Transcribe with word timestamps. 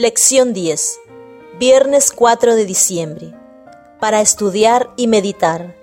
Lección 0.00 0.52
10. 0.52 1.00
Viernes 1.58 2.12
4 2.12 2.54
de 2.54 2.66
diciembre. 2.66 3.34
Para 3.98 4.20
estudiar 4.20 4.90
y 4.96 5.08
meditar. 5.08 5.74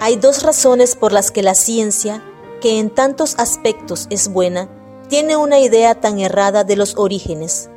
Hay 0.00 0.16
dos 0.16 0.42
razones 0.42 0.96
por 0.96 1.12
las 1.12 1.30
que 1.30 1.44
la 1.44 1.54
ciencia, 1.54 2.24
que 2.60 2.80
en 2.80 2.90
tantos 2.90 3.36
aspectos 3.38 4.08
es 4.10 4.26
buena, 4.26 4.68
tiene 5.08 5.36
una 5.36 5.60
idea 5.60 5.94
tan 5.94 6.18
errada 6.18 6.64
de 6.64 6.74
los 6.74 6.96
orígenes. 6.96 7.70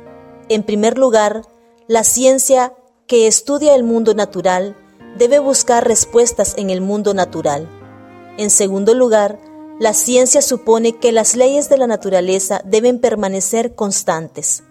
En 0.48 0.64
primer 0.64 0.98
lugar, 0.98 1.42
la 1.86 2.02
ciencia 2.02 2.74
que 3.06 3.28
estudia 3.28 3.76
el 3.76 3.84
mundo 3.84 4.14
natural 4.14 4.76
debe 5.18 5.38
buscar 5.38 5.86
respuestas 5.86 6.54
en 6.56 6.68
el 6.70 6.80
mundo 6.80 7.14
natural. 7.14 7.68
En 8.38 8.50
segundo 8.50 8.92
lugar, 8.92 9.38
la 9.78 9.94
ciencia 9.94 10.42
supone 10.42 10.98
que 10.98 11.12
las 11.12 11.36
leyes 11.36 11.68
de 11.68 11.78
la 11.78 11.86
naturaleza 11.86 12.60
deben 12.64 12.98
permanecer 13.00 13.76
constantes. 13.76 14.64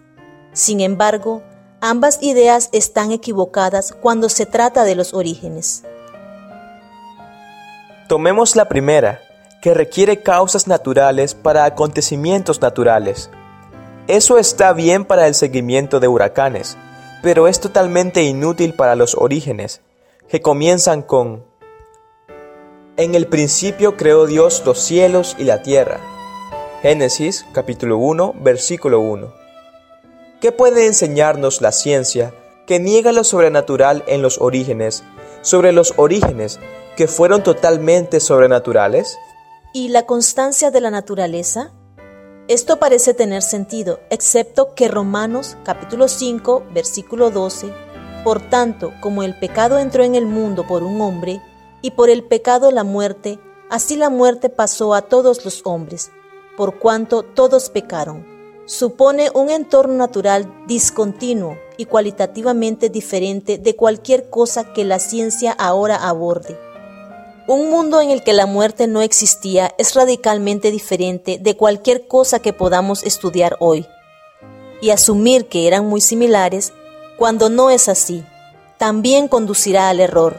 Sin 0.57 0.81
embargo, 0.81 1.43
ambas 1.81 2.17
ideas 2.19 2.69
están 2.71 3.11
equivocadas 3.11 3.93
cuando 3.93 4.27
se 4.27 4.47
trata 4.47 4.85
de 4.85 4.95
los 4.95 5.13
orígenes. 5.13 5.83
Tomemos 8.09 8.55
la 8.55 8.67
primera, 8.67 9.21
que 9.61 9.75
requiere 9.75 10.23
causas 10.23 10.65
naturales 10.65 11.35
para 11.35 11.65
acontecimientos 11.65 12.59
naturales. 12.59 13.29
Eso 14.07 14.39
está 14.39 14.73
bien 14.73 15.05
para 15.05 15.27
el 15.27 15.35
seguimiento 15.35 15.99
de 15.99 16.07
huracanes, 16.07 16.75
pero 17.21 17.47
es 17.47 17.59
totalmente 17.59 18.23
inútil 18.23 18.73
para 18.73 18.95
los 18.95 19.13
orígenes, 19.13 19.81
que 20.27 20.41
comienzan 20.41 21.03
con 21.03 21.45
En 22.95 23.13
el 23.13 23.27
principio 23.27 23.95
creó 23.95 24.25
Dios 24.25 24.63
los 24.65 24.79
cielos 24.79 25.35
y 25.37 25.43
la 25.43 25.61
tierra. 25.61 25.99
Génesis 26.81 27.45
capítulo 27.53 27.99
1 27.99 28.33
versículo 28.41 29.01
1. 29.01 29.36
¿Qué 30.39 30.51
puede 30.51 30.85
enseñarnos 30.85 31.61
la 31.61 31.71
ciencia 31.71 32.31
que 32.67 32.79
niega 32.79 33.11
lo 33.11 33.23
sobrenatural 33.23 34.03
en 34.05 34.21
los 34.21 34.39
orígenes 34.39 35.03
sobre 35.41 35.71
los 35.71 35.95
orígenes 35.97 36.59
que 36.95 37.07
fueron 37.07 37.41
totalmente 37.41 38.19
sobrenaturales? 38.19 39.17
¿Y 39.73 39.89
la 39.89 40.05
constancia 40.05 40.69
de 40.69 40.79
la 40.79 40.91
naturaleza? 40.91 41.71
Esto 42.47 42.77
parece 42.77 43.15
tener 43.15 43.41
sentido, 43.41 43.99
excepto 44.11 44.75
que 44.75 44.87
Romanos 44.87 45.57
capítulo 45.63 46.07
5, 46.07 46.65
versículo 46.71 47.31
12, 47.31 47.73
por 48.23 48.39
tanto, 48.39 48.93
como 49.01 49.23
el 49.23 49.39
pecado 49.39 49.79
entró 49.79 50.03
en 50.03 50.13
el 50.13 50.27
mundo 50.27 50.67
por 50.67 50.83
un 50.83 51.01
hombre, 51.01 51.41
y 51.81 51.91
por 51.91 52.11
el 52.11 52.23
pecado 52.23 52.69
la 52.69 52.83
muerte, 52.83 53.39
así 53.71 53.95
la 53.95 54.11
muerte 54.11 54.49
pasó 54.49 54.93
a 54.93 55.01
todos 55.01 55.43
los 55.45 55.61
hombres, 55.65 56.11
por 56.55 56.77
cuanto 56.77 57.23
todos 57.23 57.71
pecaron. 57.71 58.36
Supone 58.67 59.31
un 59.33 59.49
entorno 59.49 59.93
natural 59.93 60.65
discontinuo 60.67 61.57
y 61.77 61.85
cualitativamente 61.85 62.89
diferente 62.89 63.57
de 63.57 63.77
cualquier 63.77 64.29
cosa 64.29 64.73
que 64.73 64.83
la 64.83 64.99
ciencia 64.99 65.53
ahora 65.53 65.95
aborde. 65.95 66.59
Un 67.47 67.69
mundo 67.69 68.01
en 68.01 68.09
el 68.09 68.23
que 68.23 68.33
la 68.33 68.45
muerte 68.45 68.87
no 68.87 69.01
existía 69.01 69.73
es 69.77 69.95
radicalmente 69.95 70.69
diferente 70.69 71.39
de 71.39 71.55
cualquier 71.55 72.09
cosa 72.09 72.39
que 72.39 72.51
podamos 72.51 73.03
estudiar 73.03 73.55
hoy. 73.61 73.87
Y 74.81 74.89
asumir 74.89 75.47
que 75.47 75.65
eran 75.65 75.85
muy 75.85 76.01
similares, 76.01 76.73
cuando 77.17 77.47
no 77.47 77.69
es 77.69 77.87
así, 77.87 78.25
también 78.77 79.29
conducirá 79.29 79.87
al 79.87 80.01
error. 80.01 80.35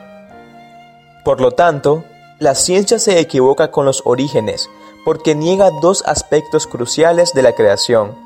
Por 1.25 1.41
lo 1.41 1.53
tanto, 1.53 2.05
la 2.39 2.55
ciencia 2.55 3.01
se 3.01 3.19
equivoca 3.19 3.73
con 3.73 3.85
los 3.85 4.03
orígenes 4.05 4.71
porque 5.05 5.35
niega 5.35 5.71
dos 5.83 6.05
aspectos 6.07 6.67
cruciales 6.67 7.33
de 7.33 7.43
la 7.43 7.53
creación, 7.53 8.17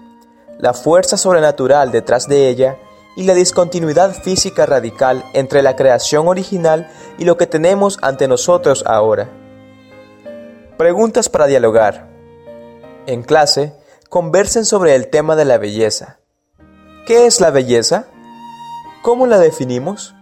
la 0.58 0.74
fuerza 0.74 1.16
sobrenatural 1.16 1.92
detrás 1.92 2.28
de 2.28 2.48
ella 2.48 2.76
y 3.16 3.24
la 3.24 3.34
discontinuidad 3.34 4.14
física 4.14 4.66
radical 4.66 5.24
entre 5.32 5.62
la 5.62 5.76
creación 5.76 6.28
original 6.28 6.90
y 7.18 7.24
lo 7.24 7.36
que 7.36 7.46
tenemos 7.46 7.98
ante 8.02 8.28
nosotros 8.28 8.84
ahora. 8.86 9.30
Preguntas 10.76 11.28
para 11.28 11.46
dialogar. 11.46 12.08
En 13.06 13.22
clase, 13.22 13.74
conversen 14.08 14.64
sobre 14.64 14.94
el 14.94 15.08
tema 15.08 15.36
de 15.36 15.44
la 15.44 15.56
belleza. 15.56 16.18
¿Qué 17.06 17.26
es 17.26 17.40
la 17.40 17.50
belleza? 17.50 18.06
¿Cómo 19.02 19.26
la 19.26 19.38
definimos? 19.38 20.14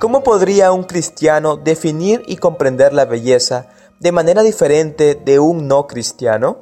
¿Cómo 0.00 0.24
podría 0.24 0.72
un 0.72 0.82
cristiano 0.82 1.56
definir 1.56 2.22
y 2.26 2.36
comprender 2.36 2.92
la 2.92 3.04
belleza 3.04 3.68
de 4.00 4.10
manera 4.10 4.42
diferente 4.42 5.14
de 5.14 5.38
un 5.38 5.68
no 5.68 5.86
cristiano? 5.86 6.58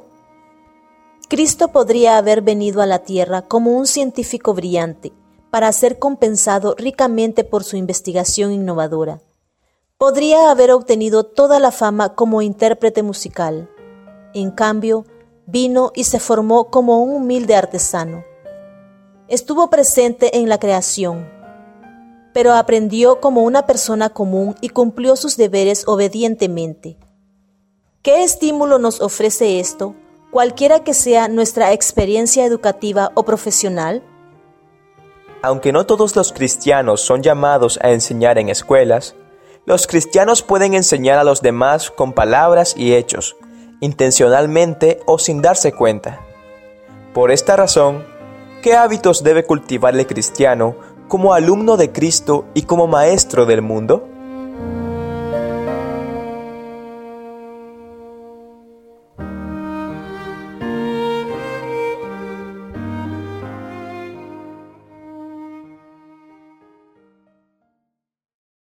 Cristo 1.29 1.69
podría 1.69 2.17
haber 2.17 2.41
venido 2.41 2.81
a 2.81 2.85
la 2.85 2.99
tierra 2.99 3.41
como 3.41 3.71
un 3.71 3.87
científico 3.87 4.53
brillante 4.53 5.13
para 5.49 5.71
ser 5.73 5.97
compensado 5.97 6.75
ricamente 6.77 7.43
por 7.43 7.63
su 7.63 7.75
investigación 7.75 8.51
innovadora. 8.51 9.19
Podría 9.97 10.51
haber 10.51 10.71
obtenido 10.71 11.23
toda 11.23 11.59
la 11.59 11.71
fama 11.71 12.13
como 12.13 12.43
intérprete 12.43 13.01
musical. 13.01 13.67
En 14.35 14.51
cambio, 14.51 15.05
vino 15.47 15.91
y 15.95 16.03
se 16.03 16.19
formó 16.19 16.69
como 16.69 17.01
un 17.01 17.15
humilde 17.15 17.55
artesano. 17.55 18.23
Estuvo 19.27 19.71
presente 19.71 20.37
en 20.37 20.49
la 20.49 20.59
creación, 20.59 21.32
pero 22.33 22.53
aprendió 22.53 23.21
como 23.21 23.43
una 23.43 23.65
persona 23.65 24.09
común 24.09 24.55
y 24.59 24.69
cumplió 24.69 25.15
sus 25.15 25.37
deberes 25.37 25.87
obedientemente. 25.87 26.97
¿Qué 28.01 28.23
estímulo 28.23 28.79
nos 28.79 28.99
ofrece 28.99 29.59
esto, 29.59 29.95
cualquiera 30.31 30.83
que 30.83 30.93
sea 30.93 31.27
nuestra 31.27 31.71
experiencia 31.71 32.43
educativa 32.43 33.11
o 33.13 33.23
profesional? 33.23 34.03
Aunque 35.41 35.71
no 35.71 35.85
todos 35.85 36.15
los 36.15 36.33
cristianos 36.33 37.01
son 37.01 37.21
llamados 37.21 37.79
a 37.81 37.91
enseñar 37.91 38.37
en 38.39 38.49
escuelas, 38.49 39.15
los 39.65 39.87
cristianos 39.87 40.41
pueden 40.41 40.73
enseñar 40.73 41.19
a 41.19 41.23
los 41.23 41.41
demás 41.41 41.91
con 41.91 42.11
palabras 42.13 42.75
y 42.75 42.93
hechos, 42.93 43.37
intencionalmente 43.79 44.99
o 45.05 45.19
sin 45.19 45.41
darse 45.41 45.71
cuenta. 45.71 46.19
Por 47.13 47.31
esta 47.31 47.55
razón, 47.55 48.05
¿qué 48.61 48.75
hábitos 48.75 49.23
debe 49.23 49.45
cultivar 49.45 49.95
el 49.95 50.07
cristiano 50.07 50.75
como 51.07 51.33
alumno 51.33 51.77
de 51.77 51.91
Cristo 51.91 52.45
y 52.53 52.63
como 52.63 52.87
maestro 52.87 53.45
del 53.45 53.61
mundo? 53.61 54.09